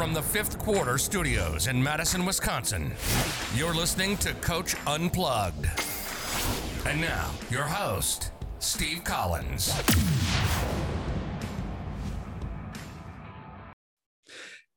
From 0.00 0.14
the 0.14 0.22
fifth 0.22 0.58
quarter 0.58 0.96
studios 0.96 1.66
in 1.66 1.82
Madison, 1.82 2.24
Wisconsin, 2.24 2.90
you're 3.54 3.74
listening 3.74 4.16
to 4.16 4.32
Coach 4.32 4.74
Unplugged. 4.86 5.66
And 6.86 7.02
now, 7.02 7.30
your 7.50 7.64
host, 7.64 8.30
Steve 8.60 9.04
Collins. 9.04 9.74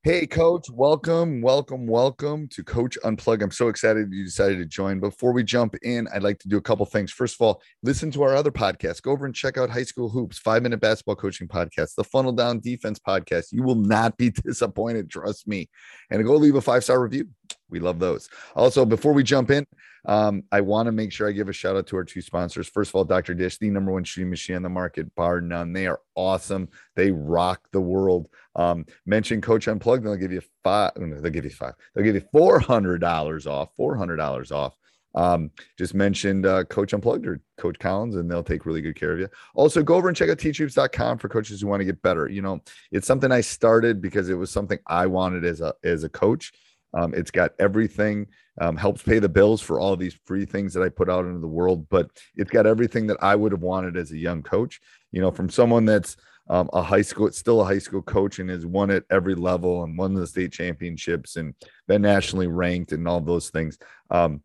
Hey, 0.06 0.28
Coach, 0.28 0.70
welcome, 0.70 1.42
welcome, 1.42 1.88
welcome 1.88 2.50
to 2.50 2.62
Coach 2.62 2.98
Unplug. 3.06 3.42
I'm 3.42 3.52
so 3.52 3.70
excited 3.70 4.12
you 4.12 4.26
decided 4.26 4.58
to 4.58 4.66
join. 4.66 5.00
Before 5.00 5.32
we 5.32 5.46
jump 5.46 5.78
in, 5.82 6.10
I'd 6.14 6.24
like 6.24 6.40
to 6.40 6.50
do 6.50 6.58
a 6.58 6.62
couple 6.62 6.86
things. 6.86 7.10
First 7.10 7.36
of 7.36 7.42
all, 7.42 7.62
listen 7.84 8.12
to 8.12 8.24
our 8.24 8.36
other 8.36 8.52
podcast. 8.52 9.02
Go 9.02 9.12
over 9.12 9.26
and 9.26 9.34
check 9.34 9.58
out 9.58 9.70
High 9.70 9.84
School 9.84 10.10
Hoops, 10.10 10.38
five 10.38 10.62
minute 10.62 10.82
basketball 10.82 11.16
coaching 11.16 11.48
podcast, 11.48 11.96
the 11.96 12.04
Funnel 12.04 12.34
Down 12.34 12.60
Defense 12.60 13.00
podcast. 13.00 13.54
You 13.54 13.64
will 13.64 13.76
not 13.76 14.18
be 14.18 14.30
disappointed, 14.46 15.10
trust 15.10 15.48
me. 15.48 15.70
And 16.12 16.22
go 16.26 16.36
leave 16.36 16.56
a 16.56 16.62
five 16.62 16.84
star 16.84 17.02
review. 17.02 17.30
We 17.74 17.80
love 17.80 17.98
those. 17.98 18.30
Also, 18.56 18.86
before 18.86 19.14
we 19.14 19.24
jump 19.24 19.50
in, 19.50 19.66
um, 20.06 20.44
I 20.52 20.62
want 20.62 20.86
to 20.86 20.92
make 20.92 21.12
sure 21.12 21.28
I 21.28 21.32
give 21.32 21.50
a 21.50 21.54
shout 21.54 21.76
out 21.76 21.88
to 21.88 21.96
our 21.96 22.04
two 22.04 22.22
sponsors. 22.22 22.68
First 22.68 22.92
of 22.92 22.96
all, 22.96 23.04
Dr. 23.04 23.34
Dish, 23.34 23.58
the 23.58 23.72
number 23.72 23.92
one 23.92 24.04
shooting 24.04 24.30
machine 24.30 24.58
on 24.58 24.62
the 24.62 24.70
market, 24.70 25.14
bar 25.16 25.42
none. 25.42 25.74
They 25.74 25.88
are 25.88 26.02
awesome. 26.14 26.70
They 26.96 27.12
rock 27.12 27.68
the 27.72 27.82
world. 27.82 28.30
Um, 28.56 28.86
mention 29.08 29.42
Coach 29.42 29.68
Unplugged, 29.68 30.06
they'll 30.06 30.16
give 30.16 30.32
you 30.32 30.42
five. 30.64 30.92
They'll 30.96 31.32
give 31.32 31.46
you 31.46 31.50
five. 31.50 31.74
They'll 31.96 32.06
give 32.06 32.16
you 32.16 32.28
four 32.32 32.60
hundred 32.60 33.00
dollars 33.00 33.48
off. 33.48 33.70
Four 33.76 33.98
hundred 33.98 34.18
dollars 34.18 34.52
off. 34.52 34.78
Um, 35.16 35.52
just 35.78 35.94
mentioned 35.94 36.46
uh, 36.46 36.64
Coach 36.66 36.94
Unplugged 36.94 37.28
or 37.28 37.40
Coach 37.58 37.78
Collins, 37.80 38.16
and 38.16 38.30
they'll 38.30 38.44
take 38.44 38.66
really 38.66 38.82
good 38.82 38.96
care 38.96 39.14
of 39.14 39.20
you. 39.20 39.30
Also, 39.54 39.84
go 39.84 39.96
over 39.96 40.08
and 40.08 40.18
check 40.18 40.30
out 40.30 40.38
teachhoops.com 40.38 41.20
for 41.20 41.30
coaches 41.30 41.62
who 41.62 41.68
want 41.68 41.82
to 41.82 41.86
get 41.86 42.02
better. 42.02 42.28
You 42.28 42.42
know, 42.42 42.62
it's 42.92 43.08
something 43.08 43.32
I 43.32 43.42
started 43.42 44.02
because 44.02 44.30
it 44.30 44.36
was 44.36 44.52
something 44.52 44.80
I 44.88 45.06
wanted 45.06 45.46
as 45.46 45.62
a 45.62 45.74
as 45.84 46.04
a 46.04 46.10
coach. 46.10 46.52
Um, 46.94 47.14
it's 47.14 47.32
got 47.32 47.52
everything, 47.60 48.28
um, 48.62 48.78
helps 48.78 49.02
pay 49.02 49.20
the 49.20 49.30
bills 49.30 49.62
for 49.62 49.80
all 49.80 49.96
these 49.96 50.18
free 50.26 50.46
things 50.46 50.74
that 50.74 50.84
I 50.84 50.90
put 50.90 51.10
out 51.10 51.26
into 51.26 51.40
the 51.40 51.48
world, 51.48 51.88
but 51.90 52.10
it's 52.36 52.52
got 52.52 52.68
everything 52.68 53.08
that 53.08 53.18
I 53.22 53.36
would 53.36 53.52
have 53.52 53.62
wanted 53.62 53.98
as 53.98 54.12
a 54.12 54.18
young 54.18 54.44
coach. 54.44 54.80
You 55.12 55.22
know, 55.22 55.32
from 55.32 55.50
someone 55.50 55.86
that's 55.86 56.18
um, 56.50 56.70
a 56.74 56.82
high 56.82 57.02
school, 57.02 57.32
still 57.32 57.62
a 57.62 57.66
high 57.66 57.80
school 57.80 58.02
coach 58.02 58.40
and 58.40 58.50
has 58.50 58.66
won 58.66 58.92
at 58.92 59.04
every 59.10 59.36
level 59.36 59.84
and 59.84 59.98
won 59.98 60.14
the 60.14 60.28
state 60.28 60.52
championships 60.52 61.36
and 61.36 61.54
been 61.88 62.02
nationally 62.02 62.48
ranked 62.48 62.92
and 62.92 63.08
all 63.08 63.22
those 63.22 63.50
things. 63.50 63.78
Um, 64.12 64.42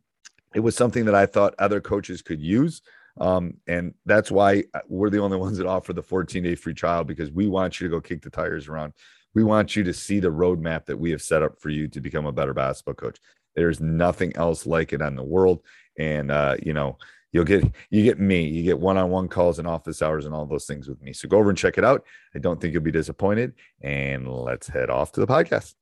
it 0.54 0.60
was 0.60 0.76
something 0.76 1.04
that 1.04 1.14
I 1.14 1.26
thought 1.26 1.54
other 1.58 1.80
coaches 1.80 2.22
could 2.22 2.40
use. 2.40 2.82
Um, 3.20 3.54
and 3.66 3.94
that's 4.06 4.30
why 4.30 4.64
uh, 4.74 4.80
we're 4.88 5.10
the 5.10 5.20
only 5.20 5.36
ones 5.36 5.58
that 5.58 5.66
offer 5.66 5.92
the 5.92 6.02
14 6.02 6.42
day 6.42 6.54
free 6.54 6.74
trial 6.74 7.04
because 7.04 7.30
we 7.30 7.48
want 7.48 7.80
you 7.80 7.88
to 7.88 7.90
go 7.90 8.00
kick 8.00 8.22
the 8.22 8.30
tires 8.30 8.68
around. 8.68 8.92
We 9.38 9.44
want 9.44 9.76
you 9.76 9.84
to 9.84 9.94
see 9.94 10.18
the 10.18 10.32
roadmap 10.32 10.86
that 10.86 10.98
we 10.98 11.12
have 11.12 11.22
set 11.22 11.44
up 11.44 11.60
for 11.60 11.68
you 11.68 11.86
to 11.86 12.00
become 12.00 12.26
a 12.26 12.32
better 12.32 12.52
basketball 12.52 12.94
coach. 12.94 13.18
There's 13.54 13.80
nothing 13.80 14.34
else 14.34 14.66
like 14.66 14.92
it 14.92 15.00
on 15.00 15.14
the 15.14 15.22
world. 15.22 15.60
And, 15.96 16.32
uh, 16.32 16.56
you 16.60 16.72
know, 16.72 16.98
you'll 17.30 17.44
get 17.44 17.62
you 17.90 18.02
get 18.02 18.18
me 18.18 18.48
you 18.48 18.64
get 18.64 18.80
one-on-one 18.80 19.28
calls 19.28 19.60
and 19.60 19.68
office 19.68 20.02
hours 20.02 20.26
and 20.26 20.34
all 20.34 20.46
those 20.46 20.64
things 20.64 20.88
with 20.88 20.98
me 21.02 21.12
so 21.12 21.28
go 21.28 21.36
over 21.36 21.50
and 21.50 21.58
check 21.58 21.76
it 21.76 21.84
out 21.84 22.02
i 22.34 22.38
don't 22.38 22.58
think 22.58 22.72
you'll 22.72 22.82
be 22.82 22.90
disappointed 22.90 23.52
and 23.82 24.26
let's 24.26 24.66
head 24.66 24.88
off 24.88 25.12
to 25.12 25.20
the 25.20 25.26
podcast 25.26 25.74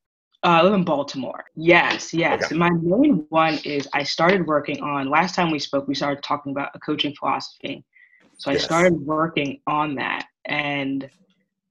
uh, 0.42 0.48
I 0.48 0.62
live 0.62 0.74
in 0.74 0.84
Baltimore. 0.84 1.44
Yes, 1.54 2.12
yes. 2.12 2.46
Okay. 2.46 2.56
My 2.56 2.70
main 2.70 3.24
one 3.30 3.58
is 3.64 3.88
I 3.94 4.02
started 4.02 4.46
working 4.46 4.80
on. 4.82 5.08
Last 5.08 5.34
time 5.34 5.50
we 5.50 5.58
spoke, 5.58 5.88
we 5.88 5.94
started 5.94 6.22
talking 6.22 6.52
about 6.52 6.70
a 6.74 6.78
coaching 6.80 7.14
philosophy. 7.18 7.84
So 8.36 8.50
I 8.50 8.54
Yes. 8.54 8.64
started 8.64 8.92
working 9.00 9.60
on 9.66 9.94
that, 9.94 10.26
and 10.44 11.08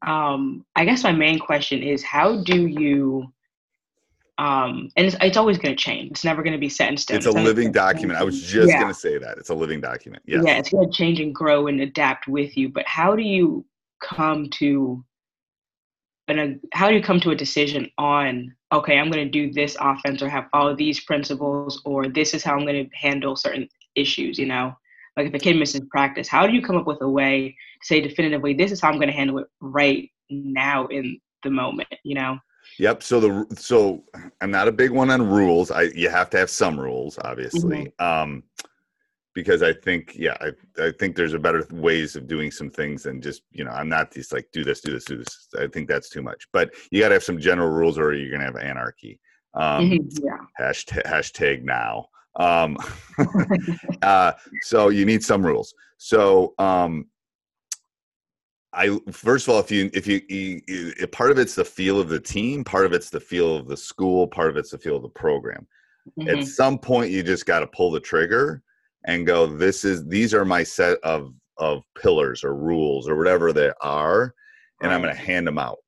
um, 0.06 0.66
I 0.76 0.86
guess 0.86 1.04
my 1.04 1.12
main 1.12 1.40
question 1.40 1.82
is, 1.84 2.04
how 2.04 2.42
do 2.44 2.68
you? 2.68 3.32
Um, 4.38 4.90
and 4.98 5.06
it's, 5.08 5.16
it's 5.22 5.38
always 5.38 5.58
going 5.58 5.76
to 5.76 5.82
change. 5.82 6.12
It's 6.12 6.26
never 6.26 6.44
going 6.44 6.54
to 6.54 6.60
be 6.60 6.68
set 6.68 6.90
in 6.90 6.98
stone. 6.98 7.18
it's 7.18 7.26
a 7.26 7.32
never 7.32 7.46
living 7.46 7.72
document 7.72 8.20
i 8.20 8.24
was 8.24 8.42
just 8.42 8.68
Yeah. 8.68 8.82
going 8.82 8.94
to 8.94 9.00
say 9.00 9.18
that 9.18 9.38
it's 9.38 9.48
a 9.48 9.56
living 9.56 9.80
document 9.80 10.24
yes. 10.26 10.44
Yeah, 10.46 10.58
it's 10.58 10.70
going 10.70 10.92
to 10.92 10.94
change 10.94 11.22
and 11.22 11.34
grow 11.34 11.68
and 11.68 11.80
adapt 11.80 12.28
with 12.28 12.58
you. 12.58 12.68
But 12.68 12.86
how 12.86 13.16
do 13.16 13.24
you 13.24 13.66
come 14.04 14.50
to 14.60 15.06
an, 16.28 16.40
a, 16.40 16.60
how 16.74 16.90
do 16.90 16.96
you 16.96 17.02
come 17.02 17.22
to 17.22 17.32
a 17.32 17.36
decision 17.36 17.90
on 17.98 18.54
okay, 18.74 19.00
I'm 19.00 19.10
going 19.10 19.24
to 19.24 19.32
do 19.32 19.54
this 19.54 19.78
offense 19.80 20.22
or 20.22 20.28
have 20.28 20.50
follow 20.52 20.76
these 20.76 21.00
principles 21.00 21.82
or 21.86 22.10
this 22.10 22.34
is 22.34 22.44
how 22.44 22.54
I'm 22.58 22.66
going 22.66 22.90
to 22.90 22.96
handle 22.98 23.38
certain 23.38 23.70
issues, 23.96 24.38
you 24.38 24.48
know? 24.48 24.76
Like 25.18 25.28
if 25.28 25.34
a 25.34 25.40
kid 25.40 25.58
misses 25.58 25.81
practice, 25.90 26.28
how 26.28 26.46
do 26.46 26.53
you 26.53 26.62
come 26.62 26.76
up 26.76 26.88
with 26.88 27.02
a 27.02 27.09
way 27.09 27.56
to 27.81 27.88
say 27.88 28.02
definitively 28.02 28.53
this 28.53 28.72
is 28.72 28.81
how 28.81 28.90
I'm 28.90 28.96
going 28.96 29.08
to 29.08 29.14
handle 29.14 29.40
it 29.40 29.48
right 29.62 30.09
now 30.30 30.88
in 30.88 31.20
the 31.44 31.50
moment, 31.50 31.88
you 32.03 32.16
know? 32.16 32.38
Yep. 32.80 33.03
So 33.03 33.20
the 33.20 33.56
so 33.56 34.03
I'm 34.42 34.52
not 34.52 34.68
a 34.68 34.72
big 34.72 34.92
one 34.92 35.09
on 35.12 35.30
rules. 35.30 35.72
I 35.72 35.84
you 35.84 36.09
have 36.09 36.30
to 36.31 36.38
have 36.38 36.50
some 36.50 36.80
rules, 36.80 37.18
obviously. 37.24 37.94
Um, 38.00 38.44
because 39.36 39.62
I 39.62 39.72
think 39.72 40.16
yeah, 40.16 40.36
I 40.42 40.52
I 40.81 40.92
think 40.92 41.16
there's 41.16 41.34
a 41.34 41.40
better 41.40 41.68
ways 41.72 42.16
of 42.16 42.28
doing 42.28 42.50
some 42.52 42.72
things 42.72 43.03
than 43.03 43.22
just 43.22 43.44
you 43.52 43.64
know 43.64 43.72
I'm 43.72 43.88
not 43.88 44.14
just 44.14 44.34
like 44.34 44.47
do 44.52 44.64
this, 44.64 44.82
do 44.82 44.92
this, 44.94 45.06
do 45.06 45.18
this. 45.18 45.47
I 45.59 45.68
think 45.68 45.88
that's 45.88 46.09
too 46.09 46.24
much. 46.24 46.47
But 46.52 46.74
you 46.90 47.02
got 47.02 47.09
to 47.09 47.16
have 47.16 47.24
some 47.24 47.40
general 47.40 47.70
rules, 47.70 48.00
or 48.00 48.14
you're 48.14 48.32
gonna 48.32 48.46
have 48.46 48.56
anarchy. 48.56 49.20
Um, 49.53 49.90
Mhm, 49.90 50.20
yeah. 50.24 50.38
hashtag 50.59 51.03
hashtag 51.06 51.64
now. 51.64 52.08
Um, 52.38 52.78
uh, 54.01 54.34
so 54.62 54.90
you 54.90 55.06
need 55.06 55.23
some 55.23 55.46
rules. 55.46 55.73
So 55.97 56.53
um, 56.59 57.07
I 58.73 59.00
first 59.12 59.47
of 59.47 59.53
all, 59.53 59.59
if 59.59 59.72
you 59.72 59.90
if 59.94 60.06
you, 60.06 60.22
you, 60.28 60.62
you 60.68 61.07
part 61.07 61.31
of 61.31 61.40
it's 61.40 61.56
the 61.56 61.66
feel 61.66 62.00
of 62.00 62.09
the 62.09 62.19
team, 62.19 62.63
part 62.63 62.85
of 62.85 62.94
it's 62.94 63.09
the 63.09 63.19
feel 63.19 63.56
of 63.56 63.68
the 63.68 63.78
school, 63.78 64.28
part 64.28 64.50
of 64.50 64.57
it's 64.57 64.72
the 64.72 64.78
feel 64.78 64.97
of 64.97 65.03
the 65.03 65.09
program. 65.09 65.66
At 66.28 66.38
Mhm. 66.38 66.46
some 66.46 66.78
point, 66.78 67.12
you 67.12 67.23
just 67.23 67.46
got 67.46 67.62
to 67.62 67.68
pull 67.68 67.90
the 67.90 68.00
trigger 68.00 68.62
and 69.06 69.25
go. 69.25 69.47
This 69.47 69.85
is 69.85 70.06
these 70.07 70.34
are 70.34 70.46
my 70.46 70.63
set 70.63 71.00
of 71.03 71.34
of 71.57 71.84
pillars 72.00 72.44
or 72.44 72.53
rules 72.53 73.07
or 73.07 73.16
whatever 73.16 73.53
they 73.53 73.72
are, 73.81 74.35
and 74.81 74.91
I'm 74.91 75.02
going 75.02 75.16
to 75.16 75.19
hand 75.22 75.47
them 75.47 75.57
out. 75.57 75.79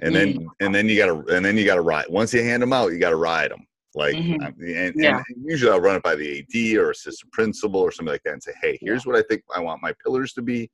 And 0.00 0.14
then 0.14 0.48
and 0.60 0.74
then 0.74 0.88
you 0.88 0.96
got 0.98 1.06
to 1.06 1.34
and 1.34 1.44
then 1.44 1.56
you 1.56 1.64
got 1.64 1.76
to 1.76 1.80
ride. 1.80 2.06
Once 2.08 2.34
you 2.34 2.42
hand 2.42 2.62
them 2.62 2.72
out, 2.72 2.92
you 2.92 2.98
got 2.98 3.10
to 3.10 3.16
ride 3.16 3.50
them. 3.50 3.66
Like 3.94 4.14
Mhm. 4.14 4.42
I'm- 4.42 4.56
and, 4.60 4.94
Yeah. 4.96 5.22
and 5.28 5.44
usually 5.44 5.70
I'll 5.70 5.80
run 5.80 5.96
it 5.96 6.02
by 6.02 6.14
the 6.14 6.38
AD 6.38 6.76
or 6.76 6.90
assistant 6.90 7.32
principal 7.32 7.80
or 7.80 7.90
something 7.92 8.12
like 8.12 8.22
that 8.24 8.32
and 8.32 8.42
say, 8.42 8.52
hey, 8.62 8.78
here's 8.80 9.06
what 9.06 9.16
I 9.16 9.22
think 9.22 9.42
I 9.54 9.60
want 9.60 9.82
my 9.82 9.92
pillars 10.02 10.32
to 10.34 10.42
be 10.42 10.70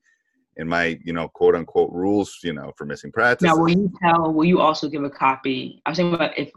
and 0.56 0.68
my, 0.68 0.98
you 1.04 1.12
know, 1.12 1.28
quote 1.28 1.54
unquote 1.54 1.92
rules, 1.92 2.38
you 2.42 2.52
know, 2.52 2.72
for 2.76 2.84
missing 2.84 3.10
practice. 3.12 3.46
Now, 3.46 3.56
will 3.56 3.70
you 3.70 3.92
tell? 4.02 4.32
Will 4.32 4.44
you 4.44 4.60
also 4.60 4.88
give 4.88 5.02
a 5.04 5.10
copy? 5.10 5.80
I 5.86 5.90
was 5.90 5.96
thinking 5.98 6.14
about 6.14 6.36
if 6.38 6.50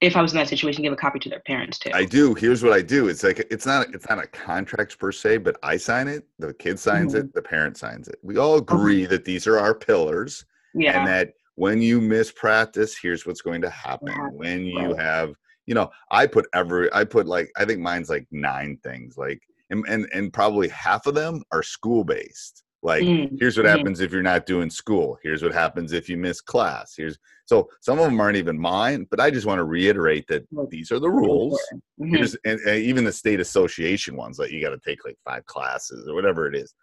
if 0.00 0.16
I 0.16 0.22
was 0.22 0.32
in 0.32 0.38
that 0.38 0.48
situation, 0.48 0.82
give 0.82 0.92
a 0.92 0.96
copy 0.96 1.18
to 1.20 1.28
their 1.28 1.40
parents 1.40 1.78
too. 1.78 1.90
I 1.92 2.04
do. 2.04 2.34
Here's 2.34 2.62
what 2.62 2.72
I 2.72 2.82
do. 2.82 3.08
It's 3.08 3.22
like 3.24 3.44
it's 3.50 3.66
not 3.66 3.92
it's 3.94 4.08
not 4.08 4.22
a 4.22 4.26
contract 4.28 4.98
per 4.98 5.10
se, 5.12 5.38
but 5.38 5.56
I 5.62 5.76
sign 5.76 6.06
it. 6.08 6.24
The 6.38 6.54
kid 6.54 6.78
signs 6.78 7.14
Mm-hmm. 7.14 7.26
it. 7.26 7.34
The 7.34 7.42
parent 7.42 7.76
signs 7.76 8.06
it. 8.08 8.18
We 8.22 8.36
all 8.36 8.56
agree 8.58 9.06
that 9.06 9.24
these 9.24 9.46
are 9.48 9.58
our 9.58 9.74
pillars, 9.74 10.44
yeah. 10.74 10.98
and 10.98 11.08
that 11.08 11.34
when 11.56 11.80
you 11.80 12.00
miss 12.00 12.30
practice, 12.30 12.96
here's 12.96 13.26
what's 13.26 13.40
going 13.42 13.62
to 13.62 13.70
happen. 13.70 14.12
When 14.34 14.64
you 14.66 14.94
have, 14.94 15.34
you 15.66 15.74
know, 15.74 15.90
I 16.10 16.26
put 16.26 16.46
every 16.54 16.92
I 16.92 17.04
put 17.04 17.26
like 17.26 17.50
I 17.56 17.64
think 17.64 17.80
mine's 17.80 18.08
like 18.08 18.26
nine 18.30 18.78
things, 18.82 19.16
like 19.16 19.40
and 19.70 19.84
and, 19.88 20.06
and 20.12 20.32
probably 20.32 20.68
half 20.68 21.06
of 21.06 21.14
them 21.14 21.42
are 21.52 21.62
school 21.62 22.04
based. 22.04 22.62
Like, 22.82 23.02
Mm, 23.02 23.36
here's 23.40 23.56
what 23.56 23.66
mhm. 23.66 23.70
happens 23.70 24.00
if 24.00 24.12
you're 24.12 24.22
not 24.22 24.46
doing 24.46 24.70
school. 24.70 25.18
Here's 25.22 25.42
what 25.42 25.52
happens 25.52 25.92
if 25.92 26.08
you 26.08 26.16
miss 26.16 26.40
class. 26.40 26.94
Here's 26.96 27.18
so 27.46 27.68
some 27.80 27.98
of 27.98 28.04
them 28.04 28.20
aren't 28.20 28.36
even 28.36 28.58
mine, 28.58 29.06
but 29.10 29.18
I 29.18 29.30
just 29.30 29.46
want 29.46 29.58
to 29.58 29.64
reiterate 29.64 30.26
that 30.28 30.46
these 30.70 30.92
are 30.92 31.00
the 31.00 31.10
rules. 31.10 31.60
Mhm. 32.00 32.10
Here's 32.16 32.36
and, 32.44 32.60
and 32.60 32.78
even 32.78 33.04
the 33.04 33.12
state 33.12 33.40
association 33.40 34.16
ones 34.16 34.36
that 34.36 34.52
you 34.52 34.60
got 34.60 34.70
to 34.70 34.78
take 34.78 35.04
like 35.04 35.16
five 35.24 35.44
classes 35.46 36.06
or 36.06 36.14
whatever 36.14 36.46
it 36.46 36.54
is. 36.54 36.74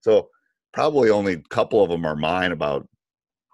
So 0.00 0.28
probably 0.72 1.10
only 1.10 1.34
a 1.34 1.42
couple 1.50 1.82
of 1.84 1.90
them 1.90 2.04
are 2.04 2.16
mine 2.16 2.50
about 2.50 2.88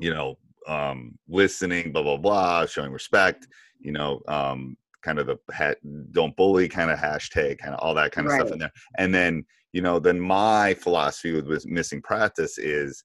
you 0.01 0.15
know 0.15 0.39
um, 0.67 1.19
listening, 1.29 1.93
blah 1.93 2.03
blah 2.03 2.17
blah, 2.17 2.67
showing 2.67 2.93
respect. 2.93 3.49
You 3.81 3.93
know, 3.93 4.21
um, 4.29 4.77
kind 5.03 5.19
of 5.19 5.27
the 5.27 5.37
ha- 5.53 5.75
don't 6.11 6.37
bully 6.37 6.69
kind 6.69 6.91
of 6.91 6.99
hashtag, 6.99 7.59
kind 7.59 7.75
of 7.75 7.81
all 7.81 7.95
that 7.95 8.13
kind 8.13 8.27
of 8.27 8.33
stuff 8.33 8.51
in 8.51 8.59
there. 8.59 8.73
And 8.99 9.15
then 9.15 9.45
you 9.73 9.83
know, 9.83 9.99
then 9.99 10.19
my 10.19 10.75
philosophy 10.75 11.33
with, 11.33 11.47
with 11.47 11.67
missing 11.67 12.01
practice 12.01 12.57
is 12.59 13.05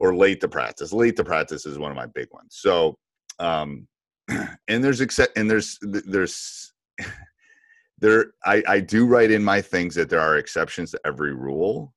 or 0.00 0.14
late 0.14 0.40
to 0.40 0.48
practice. 0.48 0.92
Late 0.92 1.16
to 1.16 1.24
practice 1.24 1.66
is 1.66 1.78
one 1.78 1.90
of 1.90 1.96
my 1.96 2.06
big 2.06 2.28
ones. 2.32 2.56
So 2.60 2.98
um 3.38 3.86
and 4.28 4.84
there's 4.84 5.00
except 5.00 5.36
and 5.38 5.50
there's 5.50 5.78
there's 5.82 6.72
there 7.98 8.32
I, 8.44 8.62
I 8.66 8.80
do 8.80 9.06
write 9.06 9.30
in 9.30 9.42
my 9.42 9.60
things 9.60 9.94
that 9.94 10.10
there 10.10 10.20
are 10.20 10.36
exceptions 10.36 10.90
to 10.92 11.00
every 11.04 11.34
rule 11.34 11.94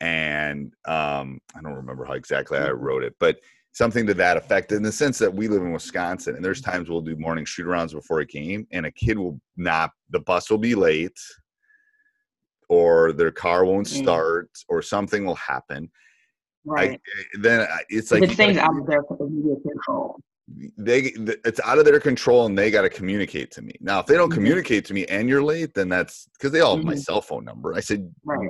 and 0.00 0.72
um 0.86 1.38
i 1.56 1.62
don't 1.62 1.74
remember 1.74 2.04
how 2.04 2.14
exactly 2.14 2.58
i 2.58 2.70
wrote 2.70 3.04
it 3.04 3.14
but 3.20 3.38
something 3.74 4.06
to 4.06 4.14
that 4.14 4.36
effect 4.36 4.70
in 4.72 4.82
the 4.82 4.92
sense 4.92 5.18
that 5.18 5.32
we 5.32 5.48
live 5.48 5.60
in 5.62 5.72
wisconsin 5.72 6.34
and 6.36 6.44
there's 6.44 6.60
times 6.60 6.88
we'll 6.88 7.00
do 7.00 7.16
morning 7.16 7.44
shoot 7.44 7.66
arounds 7.66 7.92
before 7.92 8.20
a 8.20 8.24
game 8.26 8.66
and 8.70 8.86
a 8.86 8.90
kid 8.92 9.18
will 9.18 9.38
not 9.56 9.90
the 10.10 10.20
bus 10.20 10.48
will 10.48 10.58
be 10.58 10.74
late 10.76 11.18
or 12.68 13.12
their 13.12 13.30
car 13.32 13.64
won't 13.64 13.86
Mm. 13.86 14.02
start 14.02 14.48
or 14.68 14.80
something 14.80 15.26
will 15.26 15.34
happen 15.34 15.90
right. 16.64 16.92
I, 16.92 17.38
then 17.40 17.68
it's 17.90 18.10
like 18.12 18.22
it's 18.22 18.36
things 18.36 18.56
out 18.56 18.76
of 18.78 18.86
their 18.86 19.02
control. 19.02 20.20
they 20.78 21.12
it's 21.44 21.60
out 21.64 21.78
of 21.78 21.84
their 21.84 21.98
control 22.00 22.46
and 22.46 22.56
they 22.56 22.70
got 22.70 22.82
to 22.82 22.90
communicate 22.90 23.50
to 23.52 23.62
me 23.62 23.72
now 23.80 23.98
if 24.00 24.06
they 24.06 24.14
don't 24.14 24.30
Mhm. 24.30 24.34
communicate 24.34 24.84
to 24.86 24.94
me 24.94 25.04
and 25.06 25.28
you're 25.28 25.42
late 25.42 25.74
then 25.74 25.88
that's 25.88 26.28
because 26.34 26.52
they 26.52 26.60
all 26.60 26.76
have 26.76 26.84
my 26.84 26.94
Mhm. 26.94 27.04
cell 27.04 27.20
phone 27.20 27.44
number 27.44 27.74
i 27.74 27.80
said 27.80 28.08
Right. 28.24 28.48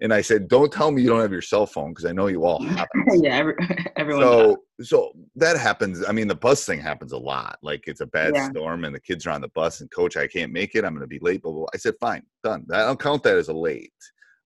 And 0.00 0.12
i 0.12 0.20
said 0.20 0.48
don't 0.48 0.72
tell 0.72 0.90
me 0.90 1.02
you 1.02 1.08
don't 1.08 1.20
have 1.20 1.32
your 1.32 1.42
cell 1.42 1.66
phone 1.66 1.90
because 1.90 2.04
i 2.04 2.12
know 2.12 2.26
you 2.26 2.44
all 2.44 2.60
have 2.62 2.86
it 2.94 3.20
yeah, 3.22 3.36
every, 3.36 3.54
everyone. 3.96 4.22
does. 4.24 4.32
so 4.32 4.56
so 4.82 5.12
that 5.34 5.56
happens 5.56 6.04
i 6.06 6.12
mean 6.12 6.28
the 6.28 6.34
bus 6.34 6.64
thing 6.66 6.80
happens 6.80 7.12
a 7.12 7.18
lot 7.18 7.58
like 7.62 7.84
it's 7.86 8.00
a 8.00 8.06
bad 8.06 8.34
Yeah. 8.34 8.50
storm 8.50 8.84
and 8.84 8.94
the 8.94 9.00
kids 9.00 9.26
are 9.26 9.30
on 9.30 9.40
the 9.40 9.48
bus 9.48 9.80
and 9.80 9.90
coach 9.90 10.16
i 10.16 10.26
can't 10.26 10.52
make 10.52 10.74
it 10.74 10.84
i'm 10.84 10.92
going 10.94 11.00
to 11.00 11.06
be 11.06 11.18
late 11.20 11.42
blah. 11.42 11.66
i 11.74 11.76
said 11.76 11.94
fine 12.00 12.22
done 12.44 12.66
i 12.72 12.78
don't 12.78 13.00
count 13.00 13.22
that 13.22 13.36
as 13.36 13.48
a 13.48 13.54
late 13.54 13.92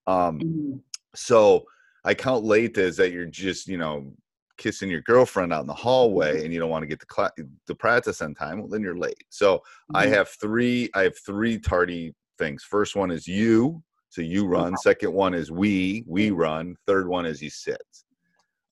um 0.06 0.40
Mhm. 0.40 0.80
so 1.14 1.64
I 2.02 2.14
count 2.14 2.44
late 2.44 2.78
as 2.78 2.96
that 2.96 3.12
you're 3.12 3.26
just, 3.26 3.68
you 3.68 3.76
know, 3.76 4.14
kissing 4.56 4.88
your 4.88 5.02
girlfriend 5.02 5.52
out 5.52 5.60
in 5.60 5.66
the 5.66 5.74
hallway 5.74 6.42
and 6.42 6.50
you 6.50 6.58
don't 6.58 6.70
want 6.70 6.82
to 6.82 6.86
get 6.86 6.98
the 6.98 7.04
class 7.04 7.30
the 7.66 7.74
practice 7.74 8.22
on 8.22 8.34
time. 8.34 8.58
Well, 8.58 8.68
then 8.68 8.80
you're 8.80 8.96
late. 8.96 9.22
So 9.28 9.62
I 9.94 10.06
Mhm. 10.06 10.10
have 10.12 10.28
three. 10.30 10.88
I 10.94 11.02
have 11.02 11.18
three 11.18 11.58
tardy 11.58 12.14
things. 12.38 12.62
First 12.64 12.96
one 12.96 13.10
is 13.10 13.26
you. 13.28 13.82
So 14.10 14.22
you 14.22 14.44
run. 14.46 14.76
Second 14.76 15.12
one 15.12 15.34
is 15.34 15.50
we. 15.52 16.04
We 16.06 16.30
run. 16.32 16.76
Third 16.86 17.08
one 17.08 17.24
is 17.26 17.40
you 17.40 17.48
sit. 17.48 17.80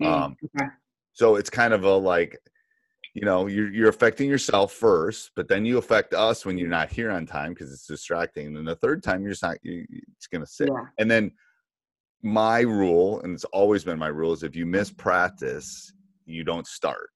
Mm, 0.02 0.06
Um, 0.06 0.36
okay. 0.56 0.66
so 1.12 1.36
it's 1.36 1.48
kind 1.48 1.72
of 1.72 1.84
a 1.84 1.92
like, 1.94 2.36
you 3.14 3.24
know, 3.24 3.46
you're 3.46 3.72
you're 3.72 3.88
affecting 3.88 4.28
yourself 4.28 4.72
first, 4.72 5.30
but 5.36 5.48
then 5.48 5.64
you 5.64 5.78
affect 5.78 6.12
us 6.12 6.44
when 6.44 6.58
you're 6.58 6.68
not 6.68 6.90
here 6.90 7.10
on 7.10 7.24
time 7.24 7.54
because 7.54 7.72
it's 7.72 7.86
distracting. 7.86 8.48
And 8.48 8.56
then 8.56 8.64
the 8.64 8.76
third 8.76 9.02
time 9.02 9.22
you're 9.22 9.30
just 9.30 9.42
not. 9.44 9.56
You, 9.62 9.86
it's 10.16 10.26
gonna 10.26 10.46
sit. 10.46 10.68
Yeah. 10.68 10.84
And 10.98 11.08
then 11.10 11.32
my 12.22 12.60
rule, 12.60 13.20
and 13.22 13.32
it's 13.32 13.44
always 13.44 13.84
been 13.84 13.98
my 13.98 14.08
rule, 14.08 14.32
is 14.32 14.42
if 14.42 14.56
you 14.56 14.66
miss 14.66 14.90
practice, 14.90 15.92
you 16.26 16.42
don't 16.42 16.66
start. 16.66 17.10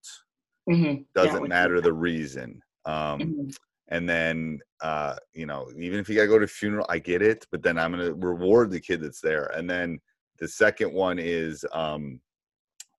Mhm. 0.71 1.07
Doesn't 1.13 1.49
matter 1.49 1.81
the 1.81 1.93
reason. 1.93 2.63
Um, 2.85 3.19
Mhm. 3.21 3.57
And 3.93 4.09
then 4.09 4.59
uh, 4.81 5.17
you 5.35 5.45
know, 5.47 5.69
even 5.77 6.01
if 6.01 6.09
you 6.09 6.17
gotta 6.17 6.27
go 6.27 6.39
to 6.39 6.47
a 6.47 6.49
funeral, 6.49 6.87
I 6.89 6.99
get 6.99 7.21
it, 7.21 7.47
but 7.53 7.63
then 7.63 7.79
I'm 7.79 7.93
gonna 7.93 8.15
reward 8.15 8.71
the 8.71 8.81
kid 8.81 9.03
that's 9.03 9.21
there. 9.21 9.45
And 9.55 9.69
then 9.69 10.01
the 10.39 10.49
second 10.49 10.93
one 10.93 11.19
is 11.19 11.65
um, 11.73 12.19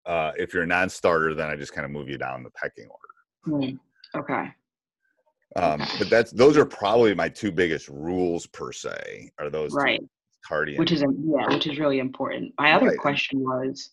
uh, 0.06 0.32
if 0.38 0.54
you're 0.54 0.64
a 0.64 0.68
non-starter, 0.68 1.34
then 1.34 1.50
I 1.50 1.56
just 1.56 1.74
kind 1.74 1.84
of 1.84 1.92
move 1.92 2.08
you 2.10 2.20
down 2.20 2.44
the 2.44 2.52
pecking 2.52 2.88
order. 2.88 3.68
Mhm. 3.68 3.80
Okay. 4.16 4.54
Um, 5.56 5.82
but 5.98 6.10
that's 6.10 6.32
those 6.32 6.58
are 6.58 6.66
probably 6.66 7.16
my 7.16 7.28
two 7.28 7.52
biggest 7.52 7.90
rules 7.90 8.46
per 8.48 8.72
se. 8.72 9.32
Are 9.40 9.50
those 9.50 9.74
Right. 9.74 10.02
tardy 10.48 10.78
Which 10.78 10.92
is 10.92 11.02
yeah, 11.02 11.54
which 11.54 11.66
is 11.66 11.80
really 11.80 12.00
important. 12.00 12.54
My 12.60 12.74
other 12.74 12.90
Right. 12.90 12.98
question 13.00 13.40
was, 13.40 13.92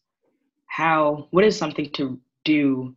how? 0.67 1.29
What 1.31 1.45
is 1.45 1.57
something 1.57 1.91
to 1.93 2.21
do 2.45 2.95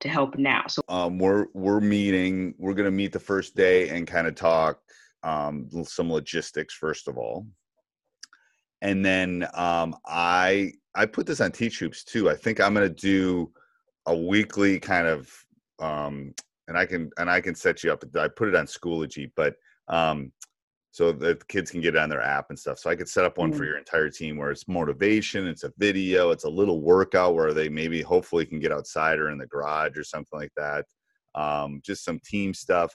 to 0.00 0.08
help 0.08 0.36
now? 0.36 0.64
So 0.68 0.82
um, 0.88 1.18
we're 1.18 1.46
we're 1.54 1.80
meeting. 1.80 2.54
We're 2.58 2.74
gonna 2.74 2.90
meet 2.90 3.12
the 3.12 3.20
first 3.20 3.56
day 3.56 3.88
and 3.88 4.06
kind 4.06 4.26
of 4.26 4.34
talk 4.34 4.80
um, 5.22 5.68
some 5.84 6.12
logistics 6.12 6.74
first 6.74 7.08
of 7.08 7.18
all, 7.18 7.46
and 8.82 9.04
then 9.04 9.46
um, 9.54 9.96
I 10.06 10.72
I 10.94 11.06
put 11.06 11.26
this 11.26 11.40
on 11.40 11.52
Teach 11.52 11.78
Hoops 11.78 12.04
too. 12.04 12.30
I 12.30 12.34
think 12.34 12.60
I'm 12.60 12.74
gonna 12.74 12.88
do 12.88 13.52
a 14.06 14.16
weekly 14.16 14.78
kind 14.78 15.06
of, 15.06 15.30
um, 15.80 16.34
and 16.68 16.78
I 16.78 16.86
can 16.86 17.10
and 17.18 17.30
I 17.30 17.40
can 17.40 17.54
set 17.54 17.82
you 17.82 17.92
up. 17.92 18.04
I 18.16 18.28
put 18.28 18.48
it 18.48 18.54
on 18.54 18.66
Schoology, 18.66 19.30
but 19.34 19.54
um, 19.88 20.32
so 20.96 21.12
that 21.12 21.46
kids 21.48 21.70
can 21.70 21.82
get 21.82 21.94
it 21.94 21.98
on 21.98 22.08
their 22.08 22.22
app 22.22 22.46
and 22.48 22.58
stuff. 22.58 22.78
So 22.78 22.88
I 22.88 22.96
could 22.96 23.06
set 23.06 23.26
up 23.26 23.36
one 23.36 23.52
for 23.52 23.64
Mm. 23.64 23.66
your 23.66 23.76
entire 23.76 24.08
team 24.08 24.38
where 24.38 24.50
it's 24.50 24.66
motivation, 24.66 25.46
it's 25.46 25.62
a 25.62 25.70
video, 25.76 26.30
it's 26.30 26.44
a 26.44 26.48
little 26.48 26.80
workout 26.80 27.34
where 27.34 27.52
they 27.52 27.68
maybe 27.68 28.00
hopefully 28.00 28.46
can 28.46 28.60
get 28.60 28.72
outside 28.72 29.18
or 29.18 29.28
in 29.28 29.36
the 29.36 29.46
garage 29.46 29.98
or 29.98 30.04
something 30.04 30.38
like 30.40 30.52
that. 30.56 30.86
Um, 31.34 31.82
just 31.84 32.02
some 32.02 32.18
team 32.24 32.54
stuff. 32.54 32.94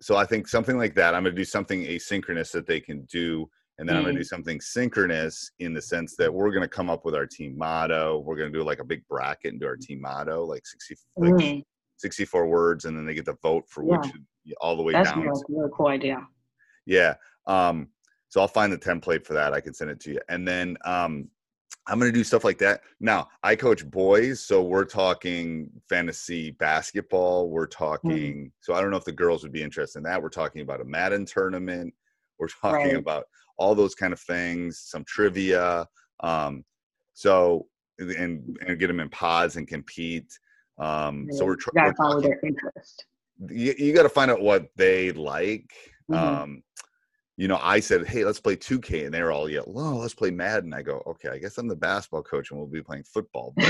So 0.00 0.16
I 0.16 0.24
think 0.24 0.46
something 0.48 0.78
like 0.78 0.94
that. 0.94 1.14
I'm 1.14 1.22
going 1.24 1.34
to 1.34 1.40
do 1.40 1.44
something 1.44 1.82
asynchronous 1.84 2.52
that 2.52 2.66
they 2.66 2.80
can 2.80 3.02
do. 3.04 3.48
And 3.78 3.88
then 3.88 3.96
I'm 3.96 4.02
going 4.02 4.14
to 4.14 4.20
do 4.20 4.24
something 4.24 4.60
synchronous 4.60 5.52
in 5.60 5.72
the 5.72 5.80
sense 5.82 6.16
that 6.16 6.32
we're 6.32 6.50
going 6.50 6.62
to 6.62 6.68
come 6.68 6.90
up 6.90 7.04
with 7.04 7.14
our 7.14 7.26
team 7.26 7.56
motto. 7.56 8.18
We're 8.18 8.36
going 8.36 8.52
to 8.52 8.58
do 8.58 8.64
like 8.64 8.80
a 8.80 8.84
big 8.84 9.06
bracket 9.08 9.52
and 9.52 9.60
do 9.60 9.66
our 9.66 9.76
team 9.76 10.00
motto, 10.00 10.44
like 10.44 10.66
60, 10.66 10.96
like 11.16 11.32
Mhm. 11.34 11.64
64 11.96 12.48
words. 12.48 12.84
And 12.86 12.96
then 12.96 13.06
they 13.06 13.14
get 13.14 13.24
to 13.26 13.36
vote 13.42 13.68
for 13.68 13.84
Yeah. 13.84 13.98
which 13.98 14.10
all 14.60 14.76
the 14.76 14.82
way 14.82 14.92
that's 14.94 15.10
down. 15.10 15.20
a 15.20 15.26
really, 15.26 15.42
really 15.48 15.70
cool 15.76 15.88
idea. 15.88 16.26
Yeah. 16.86 17.14
Um, 17.46 17.88
so 18.28 18.40
I'll 18.40 18.48
find 18.48 18.72
the 18.72 18.78
template 18.78 19.24
for 19.24 19.34
that. 19.34 19.52
I 19.52 19.60
can 19.60 19.74
send 19.74 19.90
it 19.90 20.00
to 20.00 20.12
you. 20.12 20.20
And 20.28 20.46
then 20.46 20.76
um, 20.84 21.28
I'm 21.88 21.98
going 21.98 22.12
to 22.12 22.16
do 22.16 22.22
stuff 22.24 22.44
like 22.44 22.58
that. 22.58 22.82
Now, 23.00 23.28
I 23.42 23.56
coach 23.56 23.88
boys, 23.90 24.40
so 24.40 24.62
we're 24.62 24.84
talking 24.84 25.70
fantasy 25.88 26.50
basketball. 26.52 27.48
We're 27.48 27.66
talking, 27.66 28.52
so 28.60 28.74
I 28.74 28.80
don't 28.82 28.90
know 28.90 28.98
if 28.98 29.04
the 29.04 29.12
girls 29.12 29.42
would 29.42 29.52
be 29.52 29.62
interested 29.62 29.98
in 29.98 30.02
that. 30.04 30.22
We're 30.22 30.28
talking 30.28 30.60
about 30.60 30.82
a 30.82 30.84
Madden 30.84 31.24
tournament. 31.24 31.94
We're 32.38 32.48
talking 32.62 32.86
Right. 32.88 32.96
about 32.96 33.24
all 33.56 33.74
those 33.74 33.94
kind 33.94 34.12
of 34.12 34.20
things, 34.20 34.80
some 34.80 35.02
trivia. 35.04 35.86
Um, 36.20 36.64
so, 37.14 37.66
and, 37.98 38.56
and 38.66 38.78
get 38.78 38.86
them 38.88 39.00
in 39.00 39.08
pods 39.08 39.56
and 39.56 39.66
compete. 39.66 40.30
Um, 40.78 41.26
so 41.32 41.44
we're, 41.46 41.56
tr- 41.56 41.70
you 41.74 41.80
we're 41.82 41.86
gotta 41.86 41.96
follow 41.96 42.14
talking, 42.20 42.30
their 42.30 42.40
interest. 42.44 43.06
you, 43.50 43.74
you 43.78 43.92
got 43.94 44.02
to 44.04 44.08
find 44.10 44.30
out 44.30 44.42
what 44.42 44.66
they 44.76 45.10
like. 45.12 45.70
Mhm. 46.10 46.16
Um, 46.16 46.62
you 47.38 47.46
know, 47.46 47.60
I 47.62 47.78
said, 47.78 48.06
"Hey, 48.06 48.24
let's 48.24 48.40
play 48.40 48.56
2K," 48.56 49.04
and 49.04 49.14
they're 49.14 49.30
all 49.30 49.48
yell, 49.48 49.64
"Oh, 49.68 49.98
let's 49.98 50.12
play 50.12 50.32
Madden." 50.32 50.74
I 50.74 50.82
go, 50.82 51.00
"Okay, 51.06 51.28
I 51.28 51.38
guess 51.38 51.56
I'm 51.56 51.68
the 51.68 51.76
basketball 51.76 52.24
coach, 52.24 52.50
and 52.50 52.58
we'll 52.58 52.68
be 52.68 52.82
playing 52.82 53.04
football." 53.04 53.54
But, 53.56 53.68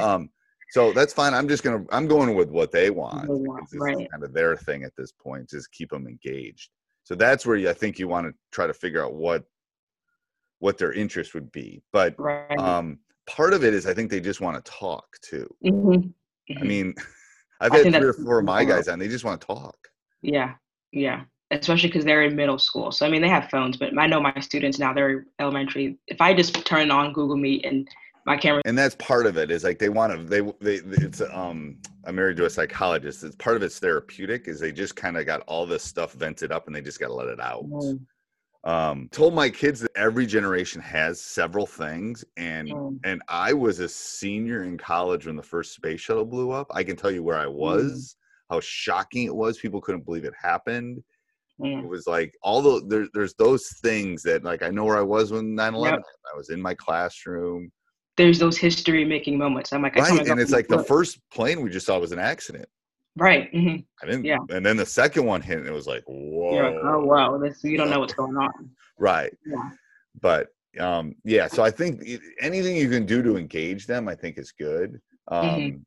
um, 0.00 0.30
so 0.70 0.92
that's 0.92 1.12
fine. 1.12 1.34
I'm 1.34 1.48
just 1.48 1.64
gonna, 1.64 1.84
I'm 1.90 2.06
going 2.06 2.36
with 2.36 2.48
what 2.48 2.70
they 2.70 2.90
want. 2.90 3.22
They 3.22 3.34
want, 3.34 3.58
because 3.58 3.70
this 3.72 3.74
is 3.74 3.80
right. 3.80 4.10
kind 4.12 4.22
of 4.22 4.32
their 4.32 4.56
thing 4.56 4.84
at 4.84 4.92
this 4.96 5.10
point. 5.10 5.50
Just 5.50 5.72
keep 5.72 5.90
them 5.90 6.06
engaged. 6.06 6.70
So 7.02 7.16
that's 7.16 7.44
where 7.44 7.68
I 7.68 7.72
think 7.72 7.98
you 7.98 8.06
want 8.06 8.28
to 8.28 8.34
try 8.52 8.68
to 8.68 8.72
figure 8.72 9.04
out 9.04 9.14
what 9.14 9.44
what 10.60 10.78
their 10.78 10.92
interest 10.92 11.34
would 11.34 11.50
be. 11.50 11.82
But 11.92 12.14
right. 12.18 12.56
um, 12.56 13.00
part 13.26 13.52
of 13.52 13.64
it 13.64 13.74
is 13.74 13.84
I 13.84 13.94
think 13.94 14.12
they 14.12 14.20
just 14.20 14.40
want 14.40 14.64
to 14.64 14.70
talk 14.70 15.06
too. 15.22 15.52
Mhm. 15.64 16.12
I 16.56 16.62
mean, 16.62 16.94
I've 17.60 17.72
had 17.72 17.92
three 17.92 18.08
or 18.08 18.12
four 18.12 18.38
of 18.38 18.44
my 18.54 18.64
guys 18.64 18.86
on. 18.86 19.00
They 19.00 19.08
just 19.08 19.24
want 19.24 19.40
to 19.40 19.46
talk. 19.48 19.76
yeah, 20.22 20.54
yeah. 20.92 21.24
Especially 21.52 21.88
because 21.88 22.04
they're 22.04 22.22
in 22.22 22.34
middle 22.36 22.58
school. 22.58 22.92
So 22.92 23.06
I 23.06 23.10
mean, 23.10 23.22
they 23.22 23.28
have 23.28 23.50
phones, 23.50 23.76
but 23.76 23.96
I 23.98 24.06
know 24.06 24.20
my 24.20 24.34
students 24.40 24.78
now 24.78 24.92
they're 24.92 25.26
elementary. 25.38 25.98
If 26.06 26.20
I 26.20 26.34
just 26.34 26.64
turn 26.64 26.90
on 26.90 27.12
Google 27.12 27.36
Meet 27.36 27.64
and 27.64 27.88
my 28.26 28.36
camera, 28.36 28.62
and 28.64 28.76
that's 28.78 28.94
part 28.96 29.26
of 29.26 29.36
it 29.36 29.50
is 29.50 29.64
like 29.64 29.78
they 29.78 29.88
want 29.88 30.12
to 30.12 30.24
they 30.24 30.40
they 30.60 30.80
it's 31.04 31.20
um 31.20 31.78
I'm 32.04 32.16
married 32.16 32.36
to 32.38 32.46
a 32.46 32.50
psychologist. 32.50 33.22
It's 33.22 33.36
part 33.36 33.56
of 33.56 33.62
it's 33.62 33.78
therapeutic 33.78 34.48
is 34.48 34.58
they 34.58 34.72
just 34.72 34.96
kind 34.96 35.16
of 35.16 35.26
got 35.26 35.40
all 35.42 35.66
this 35.66 35.84
stuff 35.84 36.12
vented 36.14 36.52
up 36.52 36.66
and 36.66 36.74
they 36.74 36.80
just 36.80 36.98
got 36.98 37.08
to 37.08 37.14
let 37.14 37.28
it 37.28 37.40
out. 37.40 37.64
Mm, 37.64 38.00
um 38.64 39.08
told 39.10 39.34
my 39.34 39.50
kids 39.50 39.80
that 39.80 39.90
every 39.96 40.24
generation 40.24 40.80
has 40.80 41.20
several 41.20 41.66
things 41.66 42.24
and 42.36 42.68
Mm. 42.68 42.98
and 43.02 43.20
i 43.28 43.52
was 43.52 43.80
a 43.80 43.88
senior 43.88 44.62
in 44.62 44.78
college 44.78 45.26
when 45.26 45.34
the 45.34 45.42
first 45.42 45.74
space 45.74 46.00
shuttle 46.00 46.24
blew 46.24 46.52
up 46.52 46.68
i 46.70 46.84
can 46.84 46.94
tell 46.94 47.10
you 47.10 47.24
where 47.24 47.38
Mm. 47.38 47.42
i 47.42 47.46
was 47.48 48.16
how 48.50 48.60
shocking 48.60 49.24
it 49.26 49.34
was 49.34 49.58
people 49.58 49.80
couldn't 49.80 50.04
believe 50.04 50.24
it 50.24 50.34
happened 50.40 51.02
it 51.60 51.66
mm, 51.66 51.88
was 51.88 52.06
like 52.06 52.34
all 52.42 52.62
the 52.62 52.86
there, 52.88 53.06
there's 53.14 53.34
those 53.34 53.68
things 53.82 54.22
that 54.22 54.42
like 54.44 54.62
i 54.62 54.68
know 54.68 54.84
where 54.84 54.98
i 54.98 55.02
was 55.02 55.30
when 55.32 55.54
9-11 55.56 55.84
Yep. 55.92 56.02
i 56.32 56.36
was 56.36 56.50
in 56.50 56.60
my 56.60 56.74
classroom 56.74 57.70
there's 58.18 58.38
those 58.38 58.58
history 58.58 59.06
making 59.06 59.38
moments. 59.38 59.72
I'm 59.72 59.80
like, 59.82 59.96
right 59.96 60.26
and 60.28 60.38
it's 60.38 60.52
like 60.52 60.68
the 60.68 60.76
book. 60.76 60.86
first 60.86 61.18
plane 61.32 61.62
we 61.62 61.70
just 61.70 61.86
saw 61.86 61.98
was 61.98 62.12
an 62.12 62.18
accident 62.18 62.66
right. 63.16 63.50
hmm 63.50 63.76
i 64.02 64.06
didn't 64.06 64.24
Yeah. 64.24 64.38
and 64.50 64.64
then 64.64 64.76
the 64.76 64.86
second 64.86 65.24
one 65.24 65.40
hit 65.40 65.58
and 65.58 65.66
it 65.66 65.72
was 65.72 65.86
like 65.86 66.04
whoa 66.06 66.64
like, 66.64 66.74
oh 66.84 67.04
wow, 67.04 67.38
this 67.38 67.62
you 67.64 67.76
don't 67.76 67.90
know 67.90 68.00
what's 68.00 68.14
going 68.14 68.36
on. 68.36 68.50
right 68.98 69.32
Yeah. 69.46 69.70
but 70.20 70.48
um 70.80 71.14
yeah 71.24 71.46
so 71.48 71.62
i 71.62 71.70
think 71.70 72.02
anything 72.40 72.76
you 72.76 72.88
can 72.88 73.04
do 73.04 73.22
to 73.22 73.36
engage 73.36 73.86
them 73.86 74.08
i 74.08 74.14
think 74.14 74.38
is 74.38 74.52
good 74.52 75.00
um 75.28 75.40
Mhm. 75.40 75.80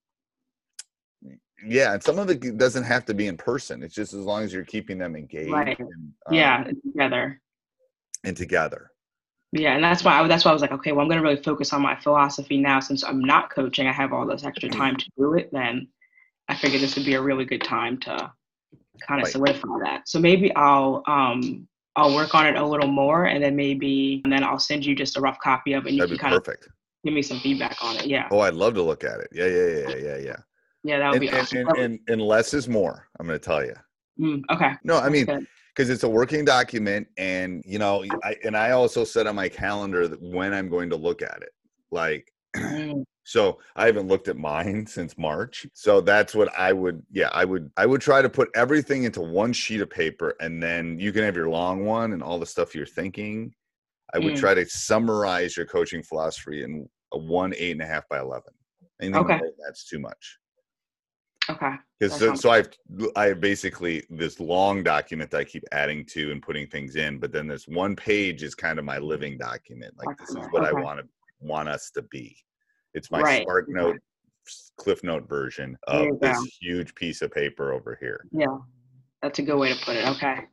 Yeah 1.63 1.93
and 1.93 2.03
some 2.03 2.19
of 2.19 2.29
it 2.29 2.57
doesn't 2.57 2.83
have 2.83 3.05
to 3.05 3.13
be 3.13 3.27
in 3.27 3.37
person 3.37 3.81
it's 3.83 3.95
just 3.95 4.13
as 4.13 4.21
long 4.25 4.43
as 4.43 4.51
you're 4.53 4.65
keeping 4.65 4.97
them 4.97 5.15
engaged 5.15 5.51
Right. 5.51 5.79
and, 5.79 6.13
um, 6.27 6.35
yeah, 6.35 6.63
together. 6.63 7.41
and 8.23 8.35
together 8.35 8.91
Yeah, 9.53 9.75
and 9.75 9.83
that's 9.83 10.03
why 10.03 10.19
I, 10.19 10.27
that's 10.27 10.43
why 10.43 10.51
I 10.51 10.53
was 10.53 10.61
like, 10.61 10.73
okay, 10.73 10.91
well, 10.91 11.01
I'm 11.01 11.07
going 11.07 11.21
to 11.21 11.23
really 11.23 11.41
focus 11.41 11.71
on 11.71 11.81
my 11.81 11.95
philosophy 11.95 12.57
now 12.57 12.81
since 12.81 13.03
I'm 13.03 13.21
not 13.21 13.49
coaching. 13.49 13.87
I 13.87 13.93
have 13.93 14.11
all 14.11 14.25
this 14.27 14.43
extra 14.43 14.69
Mm-hmm. 14.69 14.79
time 14.79 14.97
to 14.97 15.05
do 15.17 15.33
it. 15.35 15.49
Then 15.53 15.87
I 16.49 16.55
figured 16.55 16.81
this 16.81 16.95
would 16.95 17.05
be 17.05 17.13
a 17.13 17.21
really 17.21 17.45
good 17.45 17.63
time 17.63 17.97
to 18.01 18.31
kind 19.07 19.21
of 19.21 19.25
Right. 19.25 19.31
solidify 19.31 19.79
that. 19.83 20.09
So 20.09 20.19
maybe 20.19 20.53
I'll 20.55 21.03
um 21.07 21.67
I'll 21.95 22.13
work 22.13 22.35
on 22.35 22.45
it 22.47 22.57
a 22.57 22.65
little 22.65 22.91
more, 22.91 23.25
and 23.25 23.41
then 23.41 23.55
maybe 23.55 24.21
and 24.25 24.33
then 24.33 24.43
I'll 24.43 24.59
send 24.59 24.85
you 24.85 24.93
just 24.93 25.15
a 25.15 25.21
rough 25.21 25.39
copy 25.39 25.71
of 25.73 25.85
it, 25.85 25.89
and 25.89 25.95
you 25.97 26.01
that'd 26.01 26.09
can 26.09 26.17
be 26.17 26.21
kind 26.21 26.35
of 26.35 26.43
perfect 26.43 26.67
give 27.05 27.13
me 27.13 27.21
some 27.21 27.39
feedback 27.39 27.77
on 27.81 27.95
it. 27.97 28.07
Yeah, 28.07 28.27
oh 28.31 28.39
i'd 28.39 28.55
love 28.55 28.73
to 28.73 28.81
look 28.81 29.03
at 29.03 29.19
it 29.19 29.29
yeah 29.31 29.45
yeah 29.45 29.67
yeah 29.67 29.95
yeah 29.95 30.17
yeah 30.17 30.35
yeah 30.85 30.99
that 30.99 31.09
would 31.09 31.15
and, 31.15 31.21
be 31.21 31.29
and, 31.29 31.39
awesome. 31.39 31.67
and, 31.67 31.77
and, 31.77 31.99
and 32.07 32.21
less 32.21 32.53
is 32.53 32.67
more 32.67 33.07
i'm 33.19 33.27
going 33.27 33.39
to 33.39 33.43
tell 33.43 33.63
you 33.63 33.75
mm, 34.19 34.41
okay. 34.49 34.71
no 34.83 34.97
i 34.99 35.09
mean 35.09 35.25
because 35.75 35.89
it's 35.89 36.03
a 36.03 36.09
working 36.09 36.45
document 36.45 37.07
and 37.17 37.63
you 37.65 37.79
know 37.79 38.03
I, 38.23 38.35
and 38.43 38.55
i 38.55 38.71
also 38.71 39.03
set 39.03 39.27
on 39.27 39.35
my 39.35 39.49
calendar 39.49 40.07
that 40.07 40.21
when 40.21 40.53
i'm 40.53 40.69
going 40.69 40.89
to 40.91 40.95
look 40.95 41.21
at 41.21 41.41
it 41.41 41.51
like 41.91 42.31
Mm, 42.55 43.03
So 43.27 43.57
I 43.75 43.87
haven't 43.87 44.07
looked 44.07 44.27
at 44.27 44.37
mine 44.37 44.85
since 44.97 45.17
March. 45.17 45.65
So 45.73 45.99
that's 45.99 46.35
what 46.35 46.57
I 46.57 46.71
would 46.71 47.03
yeah, 47.11 47.29
I 47.33 47.43
would 47.43 47.71
I 47.75 47.85
would 47.85 48.01
try 48.01 48.21
to 48.21 48.29
put 48.29 48.49
everything 48.55 49.03
into 49.03 49.21
one 49.21 49.51
sheet 49.51 49.81
of 49.81 49.89
paper 49.89 50.35
and 50.39 50.61
then 50.61 50.99
you 50.99 51.11
can 51.11 51.23
have 51.23 51.35
your 51.35 51.49
long 51.49 51.85
one 51.85 52.13
and 52.13 52.21
all 52.21 52.39
the 52.39 52.45
stuff 52.45 52.75
you're 52.75 52.85
thinking. 52.85 53.53
I 54.13 54.19
would 54.19 54.35
Mm. 54.35 54.39
try 54.39 54.53
to 54.53 54.65
summarize 54.67 55.57
your 55.57 55.65
coaching 55.65 56.03
philosophy 56.03 56.63
in 56.63 56.87
a 57.13 57.17
one 57.17 57.53
eight 57.57 57.71
and 57.71 57.81
a 57.81 57.87
half 57.87 58.07
by 58.07 58.19
eleven. 58.19 58.53
Anything 59.01 59.25
Okay. 59.25 59.39
that's 59.65 59.85
too 59.85 59.99
much. 59.99 60.37
Okay. 61.49 61.75
Because 61.99 62.19
so, 62.19 62.35
so 62.35 62.49
I've 62.51 62.69
I 63.15 63.27
have 63.27 63.39
basically 63.39 64.03
this 64.09 64.39
long 64.39 64.83
document 64.83 65.31
that 65.31 65.37
I 65.39 65.43
keep 65.43 65.63
adding 65.71 66.05
to 66.07 66.31
and 66.31 66.41
putting 66.41 66.67
things 66.67 66.95
in, 66.95 67.19
but 67.19 67.31
then 67.31 67.47
this 67.47 67.67
one 67.67 67.95
page 67.95 68.43
is 68.43 68.55
kind 68.55 68.79
of 68.79 68.85
my 68.85 68.97
living 68.97 69.37
document. 69.37 69.93
Like 69.97 70.17
this 70.17 70.29
is 70.29 70.37
what 70.51 70.65
I 70.65 70.73
want 70.73 70.99
to 70.99 71.05
want 71.39 71.69
us 71.69 71.91
to 71.91 72.01
be. 72.03 72.35
It's 72.93 73.11
my 73.11 73.21
Right, 73.21 73.41
Spark 73.43 73.65
okay. 73.65 73.73
Note 73.73 73.99
Cliff 74.77 75.03
Note 75.03 75.27
version 75.27 75.77
of 75.87 76.19
this 76.19 76.37
go. 76.37 76.45
huge 76.61 76.93
piece 76.95 77.21
of 77.21 77.31
paper 77.31 77.73
over 77.73 77.97
here. 77.99 78.25
Yeah, 78.31 78.57
that's 79.21 79.39
a 79.39 79.43
good 79.43 79.57
way 79.57 79.73
to 79.73 79.85
put 79.85 79.95
it. 79.95 80.07
Okay. 80.07 80.45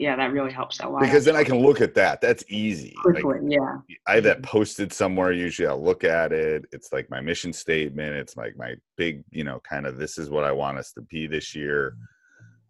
Yeah, 0.00 0.16
that 0.16 0.32
really 0.32 0.50
helps 0.50 0.80
a 0.80 0.88
lot. 0.88 1.02
Because 1.02 1.26
then 1.26 1.36
I 1.36 1.44
can 1.44 1.58
look 1.58 1.82
at 1.82 1.92
that. 1.94 2.22
That's 2.22 2.42
easy. 2.48 2.94
Like, 3.04 3.22
quickly. 3.22 3.40
yeah. 3.54 3.76
I 4.06 4.14
have 4.14 4.24
Mm-hmm. 4.24 4.28
that 4.28 4.42
posted 4.42 4.94
somewhere. 4.94 5.30
Usually 5.30 5.68
I'll 5.68 5.82
look 5.84 6.04
at 6.04 6.32
it. 6.32 6.64
It's 6.72 6.90
like 6.90 7.10
my 7.10 7.20
mission 7.20 7.52
statement. 7.52 8.14
It's 8.16 8.34
like 8.34 8.56
my 8.56 8.76
big, 8.96 9.22
you 9.30 9.44
know, 9.44 9.60
kind 9.60 9.86
of 9.86 9.98
this 9.98 10.16
is 10.16 10.30
what 10.30 10.44
I 10.44 10.52
want 10.52 10.78
us 10.78 10.92
to 10.94 11.02
be 11.02 11.26
this 11.26 11.54
year. 11.54 11.96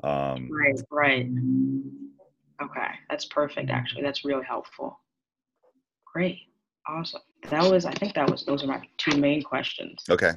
Um, 0.03 0.51
Right, 0.51 0.81
right. 0.91 1.27
Okay, 2.61 2.89
that's 3.09 3.27
perfect. 3.27 3.71
Actually, 3.71 4.03
that's 4.03 4.25
really 4.25 4.45
helpful. 4.45 4.99
Great, 6.13 6.39
awesome. 6.89 7.21
That 7.49 7.71
was, 7.71 7.85
I 7.85 7.93
think 7.93 8.15
that 8.15 8.29
was, 8.29 8.45
those 8.45 8.65
are 8.65 8.67
my 8.67 8.83
two 8.99 9.17
main 9.19 9.41
questions. 9.43 10.03
okay. 10.11 10.33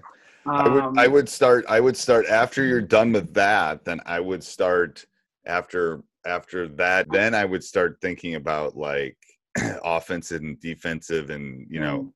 I 0.46 0.70
would 0.70 0.84
Um, 0.84 1.00
I 1.00 1.08
would 1.08 1.28
start 1.30 1.66
I 1.70 1.80
would 1.80 1.96
start 1.98 2.26
after 2.28 2.66
you're 2.66 2.82
done 2.82 3.14
with 3.14 3.34
that, 3.34 3.84
then 3.86 4.00
I 4.06 4.20
would 4.20 4.44
start 4.44 5.06
after 5.48 6.04
after 6.26 6.68
that, 6.70 7.08
then 7.12 7.34
I 7.36 7.46
would 7.46 7.64
start 7.64 7.98
thinking 8.02 8.36
about 8.36 8.76
like 8.78 9.18
offensive 9.84 10.42
and 10.42 10.60
defensive 10.60 11.30
and 11.30 11.66
you 11.70 11.80
know, 11.80 12.00
Mm. 12.04 12.14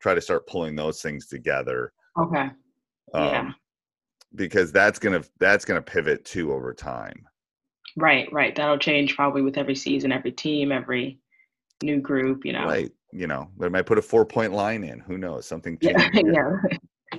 try 0.00 0.14
to 0.14 0.20
start 0.20 0.46
pulling 0.46 0.74
those 0.76 1.02
things 1.02 1.26
together. 1.26 1.92
Okay, 2.18 2.50
Um 3.14 3.24
Yeah. 3.24 3.50
because 4.34 4.72
that's 4.72 4.98
gonna 4.98 5.22
that's 5.38 5.64
gonna 5.64 5.82
pivot 5.82 6.24
too 6.24 6.52
over 6.52 6.72
time. 6.74 7.26
right, 7.96 8.32
right. 8.32 8.54
That'll 8.54 8.78
change 8.78 9.16
probably 9.16 9.42
with 9.42 9.58
every 9.58 9.74
season, 9.74 10.12
every 10.12 10.32
team, 10.32 10.70
every 10.72 11.18
new 11.82 12.00
group. 12.00 12.44
You 12.44 12.52
know. 12.54 12.64
Right. 12.66 12.92
You 13.12 13.26
know, 13.26 13.50
they 13.58 13.68
might 13.68 13.86
put 13.86 13.98
a 13.98 14.02
four 14.02 14.24
point 14.24 14.52
line 14.52 14.84
in. 14.84 15.00
Who 15.00 15.18
knows? 15.18 15.46
Something 15.46 15.76
Yeah, 15.82 16.08
yeah, 16.14 16.56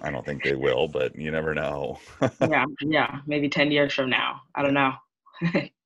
I 0.02 0.10
don't 0.10 0.26
think 0.26 0.42
they 0.44 0.56
will, 0.56 0.88
but 0.88 1.14
you 1.18 1.30
never 1.32 1.54
know. 1.54 2.00
yeah, 2.50 2.66
yeah. 2.82 3.20
Maybe 3.28 3.50
ten 3.50 3.72
years 3.72 3.94
from 3.94 4.10
now. 4.10 4.42
I 4.56 4.62
don't 4.64 4.74
know. 4.74 4.94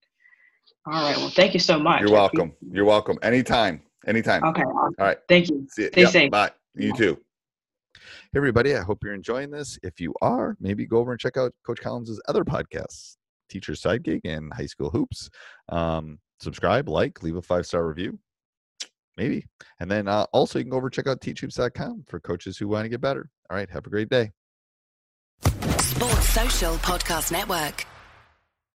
All 0.87 0.93
right. 0.93 1.17
Well, 1.17 1.29
thank 1.29 1.53
you 1.53 1.59
so 1.59 1.79
much. 1.79 2.01
You're 2.01 2.11
welcome. 2.11 2.53
You're 2.71 2.85
welcome. 2.85 3.17
Anytime. 3.23 3.81
Anytime. 4.05 4.43
Okay. 4.43 4.61
awesome. 4.61 4.95
All 4.99 5.05
right. 5.05 5.17
Thank 5.27 5.49
you. 5.49 5.67
See 5.71 5.83
ya. 5.83 5.89
Stay 5.91 6.01
Yep, 6.01 6.11
safe. 6.11 6.31
Bye. 6.31 6.51
You 6.75 6.91
Bye. 6.91 6.97
too. 6.97 7.19
Hey, 7.95 8.37
everybody. 8.37 8.75
I 8.75 8.81
hope 8.81 8.99
you're 9.03 9.13
enjoying 9.15 9.49
this. 9.49 9.79
If 9.81 9.99
you 9.99 10.13
are, 10.21 10.55
maybe 10.59 10.85
go 10.85 10.97
over 10.97 11.11
and 11.11 11.19
check 11.19 11.37
out 11.37 11.53
Coach 11.65 11.81
Collins's 11.81 12.21
other 12.27 12.43
podcasts, 12.43 13.15
Teacher's 13.49 13.81
Side 13.81 14.03
Gig 14.03 14.21
and 14.25 14.53
High 14.53 14.65
School 14.67 14.89
Hoops. 14.91 15.29
Um, 15.69 16.19
subscribe, 16.39 16.87
like, 16.87 17.23
leave 17.23 17.35
a 17.37 17.41
five 17.41 17.65
star 17.65 17.87
review. 17.87 18.19
Maybe. 19.17 19.45
And 19.79 19.89
then 19.89 20.07
uh, 20.07 20.25
also, 20.33 20.59
you 20.59 20.65
can 20.65 20.71
go 20.71 20.77
over 20.77 20.87
and 20.87 20.93
check 20.93 21.07
out 21.07 21.21
teachhoops.com 21.21 22.03
for 22.07 22.19
coaches 22.19 22.57
who 22.57 22.67
want 22.67 22.85
to 22.85 22.89
get 22.89 23.01
better. 23.01 23.29
All 23.49 23.55
right. 23.57 23.69
Have 23.71 23.87
a 23.87 23.89
great 23.89 24.09
day. 24.09 24.31
Sports 25.79 26.29
Social 26.29 26.73
Podcast 26.75 27.31
Network. 27.31 27.85